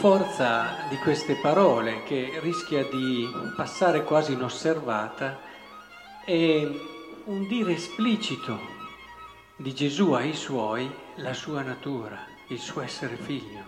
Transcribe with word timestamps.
forza 0.00 0.86
di 0.88 0.96
queste 0.96 1.34
parole 1.34 2.02
che 2.04 2.38
rischia 2.40 2.84
di 2.84 3.28
passare 3.54 4.02
quasi 4.02 4.32
inosservata 4.32 5.38
è 6.24 6.66
un 7.24 7.46
dire 7.46 7.72
esplicito 7.72 8.58
di 9.56 9.74
Gesù 9.74 10.12
ai 10.12 10.32
suoi 10.32 10.90
la 11.16 11.34
sua 11.34 11.60
natura, 11.60 12.16
il 12.48 12.58
suo 12.58 12.80
essere 12.80 13.16
figlio. 13.16 13.62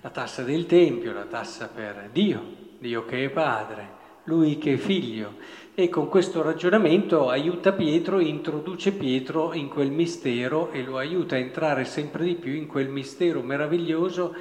La 0.00 0.10
tassa 0.10 0.42
del 0.42 0.66
Tempio, 0.66 1.12
la 1.12 1.26
tassa 1.26 1.68
per 1.68 2.08
Dio, 2.10 2.42
Dio 2.80 3.04
che 3.04 3.26
è 3.26 3.28
padre, 3.28 3.88
lui 4.24 4.58
che 4.58 4.72
è 4.72 4.76
figlio. 4.76 5.36
E 5.72 5.88
con 5.88 6.08
questo 6.08 6.42
ragionamento 6.42 7.28
aiuta 7.28 7.72
Pietro, 7.72 8.18
introduce 8.18 8.90
Pietro 8.90 9.52
in 9.52 9.68
quel 9.68 9.92
mistero 9.92 10.72
e 10.72 10.82
lo 10.82 10.98
aiuta 10.98 11.36
a 11.36 11.38
entrare 11.38 11.84
sempre 11.84 12.24
di 12.24 12.34
più 12.34 12.54
in 12.54 12.66
quel 12.66 12.88
mistero 12.88 13.40
meraviglioso 13.40 14.34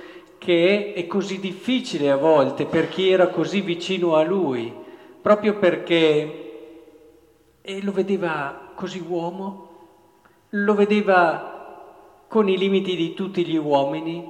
che 0.43 0.93
è, 0.93 1.07
così 1.07 1.39
difficile 1.39 2.11
a 2.11 2.17
volte 2.17 2.65
per 2.65 2.89
chi 2.89 3.09
era 3.09 3.27
così 3.27 3.61
vicino 3.61 4.15
a 4.15 4.23
lui, 4.23 4.73
proprio 5.21 5.57
perché 5.57 6.39
lo 7.81 7.91
vedeva 7.93 8.73
così 8.75 9.01
uomo, 9.07 9.69
lo 10.49 10.75
vedeva 10.75 12.25
con 12.27 12.49
i 12.49 12.57
limiti 12.57 12.97
di 12.97 13.13
tutti 13.13 13.45
gli 13.45 13.55
uomini 13.55 14.29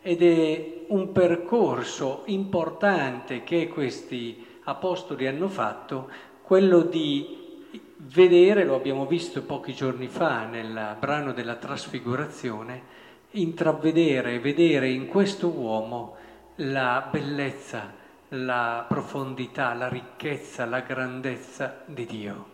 ed 0.00 0.22
è 0.22 0.84
un 0.88 1.12
percorso 1.12 2.22
importante 2.26 3.44
che 3.44 3.68
questi 3.68 4.46
apostoli 4.64 5.26
hanno 5.26 5.48
fatto, 5.48 6.08
quello 6.40 6.80
di 6.80 7.66
vedere, 7.96 8.64
lo 8.64 8.74
abbiamo 8.74 9.04
visto 9.04 9.42
pochi 9.42 9.74
giorni 9.74 10.06
fa 10.06 10.46
nel 10.46 10.96
brano 10.98 11.32
della 11.32 11.56
trasfigurazione, 11.56 13.00
intravedere 13.32 14.38
vedere 14.38 14.88
in 14.88 15.06
questo 15.06 15.48
uomo 15.48 16.16
la 16.56 17.08
bellezza, 17.10 17.92
la 18.28 18.84
profondità, 18.88 19.72
la 19.74 19.88
ricchezza, 19.88 20.64
la 20.64 20.80
grandezza 20.80 21.82
di 21.86 22.04
Dio. 22.04 22.50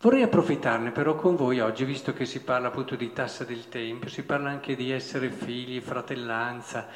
Vorrei 0.00 0.22
approfittarne 0.22 0.92
però 0.92 1.16
con 1.16 1.34
voi 1.34 1.58
oggi, 1.58 1.84
visto 1.84 2.12
che 2.12 2.24
si 2.24 2.42
parla 2.42 2.68
appunto 2.68 2.94
di 2.94 3.12
tassa 3.12 3.44
del 3.44 3.68
Tempio, 3.68 4.08
si 4.08 4.22
parla 4.22 4.48
anche 4.48 4.76
di 4.76 4.92
essere 4.92 5.28
figli, 5.30 5.80
fratellanza. 5.80 6.86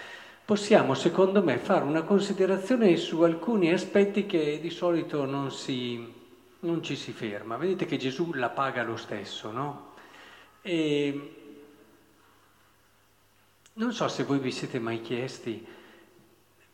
Possiamo, 0.44 0.94
secondo 0.94 1.42
me, 1.42 1.58
fare 1.58 1.84
una 1.84 2.02
considerazione 2.02 2.96
su 2.96 3.22
alcuni 3.22 3.72
aspetti 3.72 4.24
che 4.26 4.60
di 4.60 4.70
solito 4.70 5.24
non, 5.24 5.50
si, 5.50 6.12
non 6.60 6.82
ci 6.82 6.94
si 6.94 7.10
ferma. 7.10 7.56
Vedete 7.56 7.86
che 7.86 7.96
Gesù 7.96 8.34
la 8.34 8.50
paga 8.50 8.84
lo 8.84 8.96
stesso, 8.96 9.50
no? 9.50 9.90
E 10.62 11.41
non 13.74 13.92
so 13.92 14.08
se 14.08 14.24
voi 14.24 14.38
vi 14.38 14.50
siete 14.50 14.78
mai 14.78 15.00
chiesti, 15.00 15.66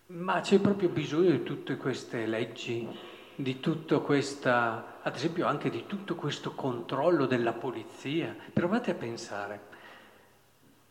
ma 0.06 0.40
c'è 0.40 0.58
proprio 0.58 0.88
bisogno 0.88 1.30
di 1.30 1.42
tutte 1.42 1.76
queste 1.76 2.26
leggi, 2.26 2.88
di 3.34 3.60
tutto 3.60 4.00
questa, 4.00 4.98
ad 5.02 5.14
esempio 5.14 5.46
anche 5.46 5.70
di 5.70 5.84
tutto 5.86 6.16
questo 6.16 6.54
controllo 6.54 7.26
della 7.26 7.52
polizia. 7.52 8.34
Provate 8.52 8.90
a 8.90 8.94
pensare 8.94 9.60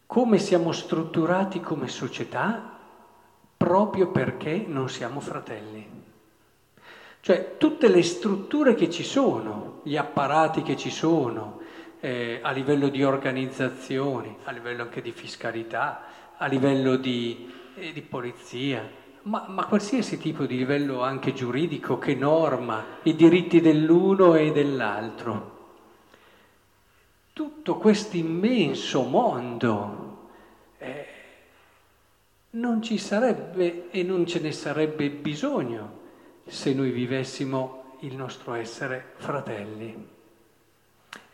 come 0.05 0.37
siamo 0.39 0.71
strutturati 0.71 1.59
come 1.59 1.89
società 1.89 2.77
proprio 3.57 4.09
perché 4.09 4.63
non 4.65 4.87
siamo 4.87 5.19
fratelli. 5.19 6.05
Cioè 7.19 7.57
tutte 7.57 7.89
le 7.89 8.03
strutture 8.03 8.75
che 8.75 8.89
ci 8.89 9.03
sono, 9.03 9.81
gli 9.83 9.97
apparati 9.97 10.61
che 10.61 10.77
ci 10.77 10.89
sono, 10.89 11.59
eh, 11.99 12.39
a 12.41 12.51
livello 12.51 12.89
di 12.89 13.03
organizzazioni, 13.03 14.35
a 14.43 14.51
livello 14.51 14.83
anche 14.83 15.01
di 15.01 15.11
fiscalità, 15.11 16.03
a 16.37 16.45
livello 16.47 16.95
di, 16.95 17.51
eh, 17.75 17.91
di 17.91 18.01
polizia, 18.01 18.89
ma, 19.23 19.45
ma, 19.47 19.65
qualsiasi 19.65 20.17
tipo 20.17 20.45
di 20.45 20.57
livello 20.57 21.01
anche 21.01 21.33
giuridico 21.33 21.97
che 21.97 22.15
norma 22.15 22.99
i 23.03 23.15
diritti 23.15 23.59
dell'uno 23.61 24.35
e 24.35 24.51
dell'altro. 24.51 25.55
Tutto 27.33 27.75
questo 27.75 28.17
immenso 28.17 29.03
mondo 29.03 30.29
eh, 30.77 31.05
non 32.51 32.81
ci 32.81 32.97
sarebbe 32.97 33.89
e 33.91 34.03
non 34.03 34.25
ce 34.25 34.39
ne 34.39 34.51
sarebbe 34.51 35.09
bisogno 35.09 36.05
se 36.45 36.73
noi 36.73 36.91
vivessimo 36.91 37.97
il 38.01 38.15
nostro 38.15 38.53
essere 38.53 39.13
fratelli. 39.17 40.15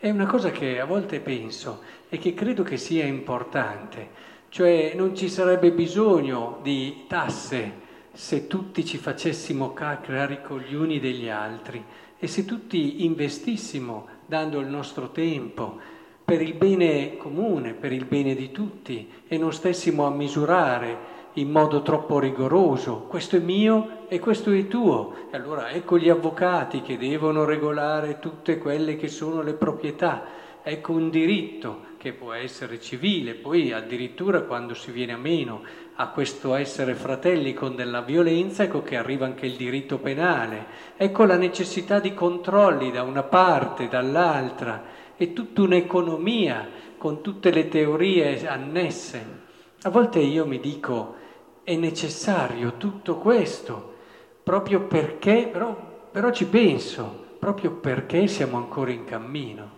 È 0.04 0.10
una 0.10 0.26
cosa 0.26 0.50
che 0.50 0.80
a 0.80 0.84
volte 0.84 1.18
penso 1.18 1.80
e 2.10 2.18
che 2.18 2.34
credo 2.34 2.62
che 2.62 2.76
sia 2.76 3.06
importante, 3.06 4.08
cioè 4.50 4.92
non 4.94 5.16
ci 5.16 5.30
sarebbe 5.30 5.72
bisogno 5.72 6.58
di 6.62 7.04
tasse 7.08 7.72
se 8.12 8.46
tutti 8.46 8.84
ci 8.84 8.98
facessimo 8.98 9.72
carico 9.72 10.60
gli 10.60 10.74
uni 10.74 11.00
degli 11.00 11.30
altri 11.30 11.82
e 12.18 12.26
se 12.26 12.44
tutti 12.44 13.06
investissimo 13.06 14.06
dando 14.26 14.60
il 14.60 14.66
nostro 14.66 15.08
tempo 15.08 15.78
per 16.22 16.42
il 16.42 16.52
bene 16.52 17.16
comune, 17.16 17.72
per 17.72 17.90
il 17.90 18.04
bene 18.04 18.34
di 18.34 18.50
tutti 18.50 19.10
e 19.26 19.38
non 19.38 19.54
stessimo 19.54 20.04
a 20.04 20.10
misurare 20.10 20.98
in 21.34 21.50
modo 21.50 21.82
troppo 21.82 22.18
rigoroso, 22.18 23.06
questo 23.08 23.36
è 23.36 23.40
mio 23.40 24.06
e 24.08 24.18
questo 24.20 24.50
è 24.50 24.68
tuo. 24.68 25.14
E 25.30 25.36
allora 25.36 25.70
ecco 25.70 25.98
gli 25.98 26.08
avvocati 26.08 26.82
che 26.82 26.96
devono 26.96 27.44
regolare 27.44 28.18
tutte 28.20 28.58
quelle 28.58 28.96
che 28.96 29.08
sono 29.08 29.42
le 29.42 29.54
proprietà, 29.54 30.24
ecco 30.62 30.92
un 30.92 31.10
diritto 31.10 31.92
che 31.98 32.12
può 32.12 32.32
essere 32.32 32.80
civile, 32.80 33.34
poi 33.34 33.72
addirittura 33.72 34.42
quando 34.42 34.74
si 34.74 34.90
viene 34.90 35.12
a 35.12 35.16
meno 35.16 35.62
a 35.96 36.08
questo 36.08 36.54
essere 36.54 36.94
fratelli 36.94 37.54
con 37.54 37.74
della 37.74 38.02
violenza, 38.02 38.64
ecco 38.64 38.82
che 38.82 38.96
arriva 38.96 39.26
anche 39.26 39.46
il 39.46 39.56
diritto 39.56 39.98
penale, 39.98 40.66
ecco 40.96 41.24
la 41.24 41.36
necessità 41.36 42.00
di 42.00 42.14
controlli 42.14 42.90
da 42.90 43.02
una 43.02 43.22
parte, 43.22 43.88
dall'altra, 43.88 44.82
è 45.16 45.32
tutta 45.32 45.62
un'economia 45.62 46.68
con 46.98 47.22
tutte 47.22 47.50
le 47.50 47.68
teorie 47.68 48.46
annesse. 48.46 49.42
A 49.82 49.90
volte 49.90 50.18
io 50.18 50.46
mi 50.46 50.58
dico, 50.58 51.16
è 51.64 51.74
necessario 51.76 52.76
tutto 52.76 53.16
questo, 53.16 53.94
proprio 54.42 54.82
perché, 54.82 55.48
però, 55.50 55.74
però 56.12 56.30
ci 56.30 56.46
penso, 56.46 57.24
proprio 57.38 57.72
perché 57.72 58.26
siamo 58.26 58.58
ancora 58.58 58.90
in 58.90 59.04
cammino, 59.04 59.70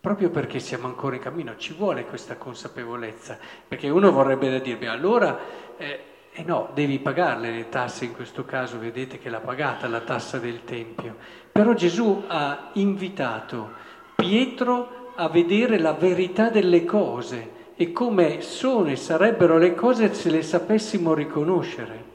proprio 0.00 0.30
perché 0.30 0.58
siamo 0.58 0.88
ancora 0.88 1.14
in 1.14 1.22
cammino, 1.22 1.56
ci 1.56 1.74
vuole 1.74 2.04
questa 2.04 2.36
consapevolezza, 2.36 3.38
perché 3.66 3.88
uno 3.88 4.10
vorrebbe 4.10 4.60
dirmi 4.60 4.88
allora, 4.88 5.38
eh, 5.76 6.00
eh 6.32 6.42
no, 6.42 6.70
devi 6.74 6.98
pagarle 6.98 7.52
le 7.52 7.68
tasse, 7.68 8.04
in 8.04 8.14
questo 8.14 8.44
caso 8.44 8.78
vedete 8.78 9.18
che 9.18 9.30
l'ha 9.30 9.40
pagata 9.40 9.86
la 9.86 10.00
tassa 10.00 10.38
del 10.38 10.64
Tempio, 10.64 11.16
però 11.52 11.72
Gesù 11.72 12.24
ha 12.26 12.70
invitato 12.74 13.70
Pietro 14.16 15.12
a 15.14 15.28
vedere 15.28 15.78
la 15.78 15.92
verità 15.92 16.48
delle 16.48 16.84
cose 16.84 17.60
e 17.76 17.92
come 17.92 18.40
sono 18.40 18.90
e 18.90 18.96
sarebbero 18.96 19.58
le 19.58 19.74
cose 19.74 20.12
se 20.14 20.30
le 20.30 20.42
sapessimo 20.42 21.14
riconoscere. 21.14 22.10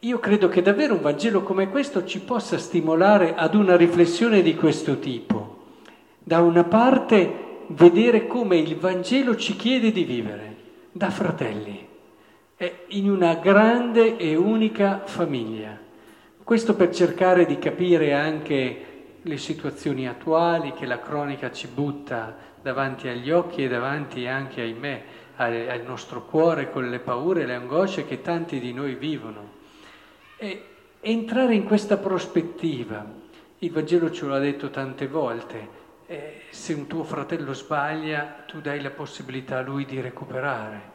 Io 0.00 0.18
credo 0.18 0.48
che 0.48 0.62
davvero 0.62 0.94
un 0.94 1.00
Vangelo 1.00 1.42
come 1.42 1.68
questo 1.68 2.04
ci 2.04 2.20
possa 2.20 2.58
stimolare 2.58 3.34
ad 3.36 3.54
una 3.54 3.76
riflessione 3.76 4.42
di 4.42 4.56
questo 4.56 4.98
tipo. 4.98 5.60
Da 6.18 6.40
una 6.40 6.64
parte 6.64 7.64
vedere 7.68 8.26
come 8.26 8.56
il 8.56 8.76
Vangelo 8.76 9.36
ci 9.36 9.54
chiede 9.54 9.92
di 9.92 10.04
vivere 10.04 10.56
da 10.90 11.10
fratelli, 11.10 11.88
in 12.88 13.10
una 13.10 13.34
grande 13.36 14.16
e 14.16 14.34
unica 14.34 15.02
famiglia. 15.04 15.78
Questo 16.42 16.74
per 16.74 16.92
cercare 16.92 17.46
di 17.46 17.58
capire 17.58 18.12
anche 18.12 18.91
le 19.22 19.36
situazioni 19.36 20.08
attuali 20.08 20.72
che 20.72 20.86
la 20.86 21.00
cronica 21.00 21.52
ci 21.52 21.68
butta 21.68 22.36
davanti 22.60 23.08
agli 23.08 23.30
occhi 23.30 23.64
e 23.64 23.68
davanti 23.68 24.26
anche, 24.26 24.62
ahimè, 24.62 25.04
al 25.36 25.82
nostro 25.86 26.24
cuore 26.24 26.70
con 26.70 26.88
le 26.88 26.98
paure 26.98 27.42
e 27.42 27.46
le 27.46 27.54
angosce 27.54 28.06
che 28.06 28.20
tanti 28.20 28.60
di 28.60 28.72
noi 28.72 28.94
vivono. 28.94 29.60
E 30.36 30.66
entrare 31.00 31.54
in 31.54 31.64
questa 31.64 31.96
prospettiva, 31.96 33.04
il 33.58 33.70
Vangelo 33.70 34.10
ce 34.10 34.26
l'ha 34.26 34.38
detto 34.38 34.70
tante 34.70 35.06
volte, 35.08 35.80
eh, 36.06 36.42
se 36.50 36.74
un 36.74 36.86
tuo 36.86 37.04
fratello 37.04 37.54
sbaglia, 37.54 38.44
tu 38.46 38.60
dai 38.60 38.80
la 38.80 38.90
possibilità 38.90 39.58
a 39.58 39.62
lui 39.62 39.84
di 39.84 40.00
recuperare. 40.00 40.90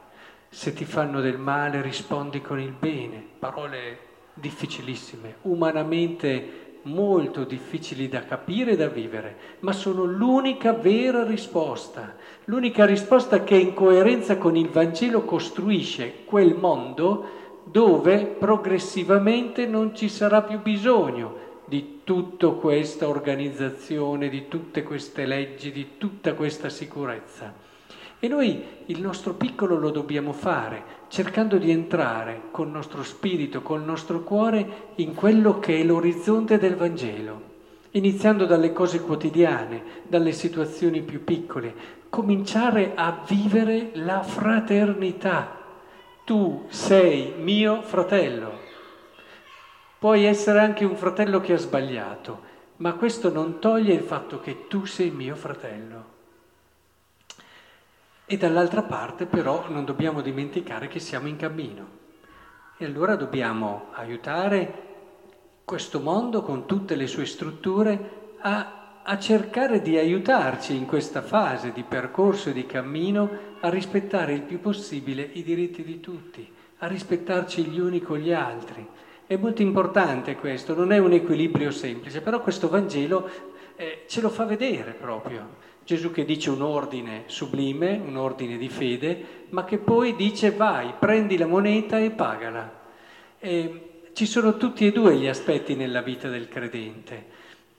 Se 0.49 0.73
ti 0.73 0.85
fanno 0.85 1.19
del 1.21 1.37
male, 1.37 1.81
rispondi 1.81 2.41
con 2.41 2.59
il 2.59 2.71
bene. 2.71 3.25
Parole 3.39 3.99
difficilissime, 4.33 5.37
umanamente 5.41 6.66
molto 6.87 7.43
difficili 7.43 8.07
da 8.07 8.23
capire 8.25 8.71
e 8.71 8.75
da 8.75 8.87
vivere, 8.87 9.35
ma 9.59 9.73
sono 9.73 10.05
l'unica 10.05 10.73
vera 10.73 11.23
risposta, 11.23 12.15
l'unica 12.45 12.85
risposta 12.85 13.43
che 13.43 13.55
in 13.55 13.73
coerenza 13.73 14.37
con 14.37 14.55
il 14.55 14.69
Vangelo 14.69 15.23
costruisce 15.23 16.23
quel 16.25 16.55
mondo 16.55 17.35
dove 17.63 18.25
progressivamente 18.25 19.65
non 19.65 19.93
ci 19.93 20.09
sarà 20.09 20.41
più 20.41 20.61
bisogno 20.61 21.45
di 21.65 22.01
tutta 22.05 22.47
questa 22.51 23.09
organizzazione, 23.09 24.29
di 24.29 24.47
tutte 24.47 24.83
queste 24.83 25.25
leggi, 25.25 25.71
di 25.71 25.97
tutta 25.97 26.33
questa 26.33 26.69
sicurezza. 26.69 27.66
E 28.19 28.27
noi 28.27 28.63
il 28.87 28.99
nostro 28.99 29.33
piccolo 29.33 29.77
lo 29.77 29.91
dobbiamo 29.91 30.33
fare, 30.33 30.95
cercando 31.07 31.57
di 31.57 31.69
entrare 31.69 32.43
col 32.49 32.67
nostro 32.67 33.03
spirito, 33.03 33.61
col 33.61 33.83
nostro 33.83 34.21
cuore, 34.21 34.91
in 34.95 35.13
quello 35.13 35.59
che 35.59 35.79
è 35.79 35.83
l'orizzonte 35.83 36.57
del 36.57 36.75
Vangelo, 36.75 37.41
iniziando 37.91 38.45
dalle 38.45 38.73
cose 38.73 39.01
quotidiane, 39.01 39.83
dalle 40.07 40.31
situazioni 40.31 41.01
più 41.01 41.23
piccole, 41.23 41.73
cominciare 42.09 42.93
a 42.95 43.23
vivere 43.27 43.91
la 43.93 44.23
fraternità. 44.23 45.55
Tu 46.23 46.65
sei 46.69 47.35
mio 47.37 47.83
fratello. 47.83 48.65
Puoi 49.99 50.25
essere 50.25 50.59
anche 50.59 50.85
un 50.85 50.95
fratello 50.95 51.39
che 51.39 51.53
ha 51.53 51.57
sbagliato, 51.57 52.41
ma 52.77 52.93
questo 52.93 53.31
non 53.31 53.59
toglie 53.59 53.93
il 53.93 54.01
fatto 54.01 54.39
che 54.39 54.65
tu 54.67 54.85
sei 54.85 55.11
mio 55.11 55.35
fratello. 55.35 56.16
E 58.29 58.35
dall'altra 58.35 58.83
parte 58.83 59.25
però 59.25 59.69
non 59.69 59.85
dobbiamo 59.85 60.19
dimenticare 60.19 60.89
che 60.89 60.99
siamo 60.99 61.29
in 61.29 61.37
cammino. 61.37 61.87
E 62.77 62.83
allora 62.83 63.15
dobbiamo 63.15 63.85
aiutare 63.93 64.83
questo 65.63 66.01
mondo 66.01 66.41
con 66.41 66.65
tutte 66.65 66.95
le 66.95 67.07
sue 67.07 67.25
strutture 67.25 68.35
a, 68.39 69.01
a 69.01 69.17
cercare 69.17 69.81
di 69.81 69.97
aiutarci 69.97 70.75
in 70.75 70.85
questa 70.85 71.21
fase 71.21 71.71
di 71.71 71.83
percorso 71.83 72.49
e 72.49 72.53
di 72.53 72.65
cammino 72.65 73.29
a 73.61 73.69
rispettare 73.69 74.33
il 74.33 74.41
più 74.41 74.59
possibile 74.59 75.21
i 75.21 75.41
diritti 75.41 75.81
di 75.85 76.01
tutti, 76.01 76.51
a 76.79 76.87
rispettarci 76.87 77.63
gli 77.63 77.79
uni 77.79 78.01
con 78.01 78.17
gli 78.17 78.33
altri. 78.33 78.85
È 79.25 79.37
molto 79.37 79.61
importante 79.61 80.35
questo, 80.35 80.75
non 80.75 80.91
è 80.91 80.97
un 80.97 81.13
equilibrio 81.13 81.71
semplice, 81.71 82.19
però 82.19 82.41
questo 82.41 82.67
Vangelo 82.67 83.29
eh, 83.77 84.03
ce 84.05 84.19
lo 84.19 84.29
fa 84.29 84.43
vedere 84.43 84.91
proprio. 84.91 85.75
Gesù 85.87 86.11
che 86.11 86.25
dice 86.25 86.49
un 86.49 86.61
ordine 86.63 87.23
sublime, 87.27 87.95
un 87.95 88.17
ordine 88.17 88.57
di 88.57 88.67
fede, 88.67 89.45
ma 89.51 89.63
che 89.63 89.77
poi 89.77 90.17
dice 90.17 90.51
vai, 90.51 90.91
prendi 90.99 91.37
la 91.37 91.45
moneta 91.45 91.97
e 91.97 92.11
pagala. 92.11 92.81
E 93.39 94.01
ci 94.11 94.25
sono 94.25 94.57
tutti 94.57 94.85
e 94.85 94.91
due 94.91 95.15
gli 95.15 95.27
aspetti 95.27 95.75
nella 95.75 96.01
vita 96.01 96.27
del 96.27 96.49
credente. 96.49 97.27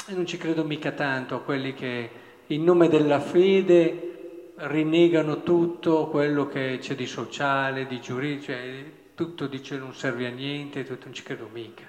E 0.08 0.14
non 0.14 0.25
ci 0.25 0.38
credo 0.38 0.64
mica 0.64 0.93
tanto 0.93 1.34
a 1.34 1.43
quelli 1.43 1.75
che 1.75 2.10
in 2.46 2.64
nome 2.64 2.88
della 2.88 3.20
fede 3.20 4.52
rinnegano 4.55 5.43
tutto 5.43 6.06
quello 6.06 6.46
che 6.46 6.78
c'è 6.81 6.94
di 6.94 7.06
sociale, 7.06 7.87
di 7.87 8.00
giuridico, 8.00 8.44
cioè 8.44 8.84
tutto 9.14 9.46
dice 9.46 9.76
non 9.76 9.93
serve 9.93 10.28
a 10.28 10.31
niente, 10.31 10.82
tutto 10.82 11.05
non 11.05 11.12
ci 11.12 11.22
credo 11.22 11.50
mica. 11.52 11.84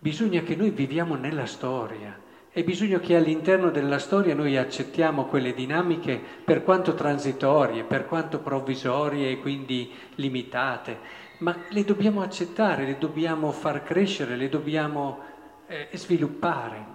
Bisogna 0.00 0.42
che 0.42 0.56
noi 0.56 0.70
viviamo 0.70 1.14
nella 1.14 1.46
storia 1.46 2.30
e 2.52 2.64
bisogna 2.64 3.00
che 3.00 3.16
all'interno 3.16 3.70
della 3.70 3.98
storia 3.98 4.34
noi 4.34 4.56
accettiamo 4.56 5.24
quelle 5.24 5.54
dinamiche 5.54 6.20
per 6.44 6.62
quanto 6.62 6.94
transitorie, 6.94 7.84
per 7.84 8.06
quanto 8.06 8.40
provvisorie 8.40 9.30
e 9.30 9.38
quindi 9.38 9.90
limitate 10.16 11.20
ma 11.42 11.56
le 11.68 11.84
dobbiamo 11.84 12.22
accettare, 12.22 12.86
le 12.86 12.98
dobbiamo 12.98 13.50
far 13.50 13.82
crescere, 13.82 14.36
le 14.36 14.48
dobbiamo 14.48 15.18
eh, 15.66 15.88
sviluppare, 15.92 16.86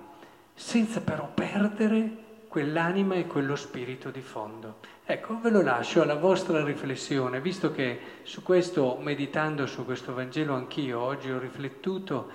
senza 0.53 1.01
però 1.01 1.29
perdere 1.33 2.25
quell'anima 2.47 3.15
e 3.15 3.27
quello 3.27 3.57
spirito 3.57 4.09
di 4.09 4.21
fondo. 4.21 4.77
Ecco, 5.05 5.39
ve 5.41 5.49
lo 5.49 5.61
lascio 5.61 6.01
alla 6.01 6.15
vostra 6.15 6.63
riflessione, 6.63 7.41
visto 7.41 7.71
che 7.71 7.99
su 8.23 8.41
questo, 8.41 8.97
meditando 9.01 9.67
su 9.67 9.83
questo 9.83 10.13
Vangelo, 10.13 10.55
anch'io 10.55 10.99
oggi 10.99 11.29
ho 11.29 11.39
riflettuto 11.39 12.29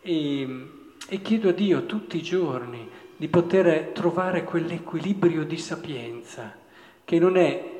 e, 0.00 0.70
e 1.08 1.22
chiedo 1.22 1.48
a 1.48 1.52
Dio 1.52 1.86
tutti 1.86 2.18
i 2.18 2.22
giorni 2.22 2.88
di 3.16 3.28
poter 3.28 3.90
trovare 3.92 4.44
quell'equilibrio 4.44 5.44
di 5.44 5.56
sapienza, 5.56 6.54
che 7.04 7.18
non 7.18 7.36
è 7.36 7.76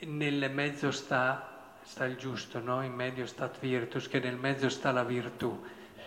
nel 0.00 0.50
mezzo 0.52 0.90
sta 0.90 1.52
sta 1.84 2.04
il 2.04 2.16
giusto, 2.16 2.60
no? 2.60 2.82
In 2.82 2.92
medio 2.92 3.26
stat 3.26 3.58
virtus, 3.60 4.08
che 4.08 4.20
nel 4.20 4.36
mezzo 4.36 4.68
sta 4.68 4.92
la 4.92 5.04
virtù. 5.04 5.60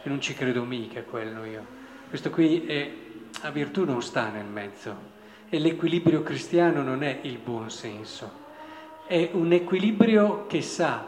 E 0.04 0.10
non 0.10 0.22
ci 0.22 0.34
credo 0.34 0.64
mica 0.64 1.04
quello 1.04 1.44
io. 1.44 1.66
Questo 2.10 2.30
qui 2.30 2.66
è, 2.66 2.92
la 3.42 3.52
virtù 3.52 3.84
non 3.84 4.02
sta 4.02 4.30
nel 4.30 4.46
mezzo. 4.46 5.14
E 5.50 5.60
l'equilibrio 5.60 6.24
cristiano 6.24 6.82
non 6.82 7.04
è 7.04 7.20
il 7.24 7.38
buon 7.38 7.70
senso. 7.70 8.44
È 9.08 9.30
un 9.34 9.52
equilibrio 9.52 10.48
che 10.48 10.62
sa 10.62 11.06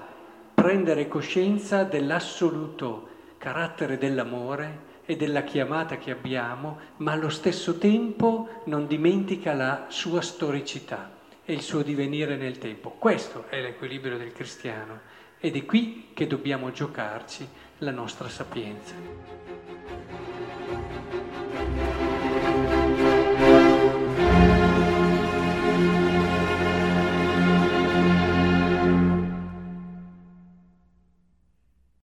prendere 0.53 1.07
coscienza 1.07 1.83
dell'assoluto 1.83 3.15
carattere 3.37 3.97
dell'amore 3.97 4.95
e 5.05 5.15
della 5.15 5.43
chiamata 5.43 5.97
che 5.97 6.11
abbiamo, 6.11 6.79
ma 6.97 7.13
allo 7.13 7.29
stesso 7.29 7.77
tempo 7.77 8.61
non 8.65 8.87
dimentica 8.87 9.53
la 9.53 9.85
sua 9.87 10.21
storicità 10.21 11.15
e 11.45 11.53
il 11.53 11.61
suo 11.61 11.81
divenire 11.81 12.35
nel 12.35 12.57
tempo. 12.57 12.91
Questo 12.91 13.45
è 13.47 13.61
l'equilibrio 13.61 14.17
del 14.17 14.33
cristiano 14.33 14.99
ed 15.39 15.55
è 15.55 15.65
qui 15.65 16.09
che 16.13 16.27
dobbiamo 16.27 16.71
giocarci 16.71 17.47
la 17.79 17.91
nostra 17.91 18.27
sapienza. 18.27 18.93